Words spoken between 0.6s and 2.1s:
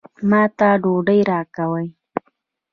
ډوډۍ راکوي.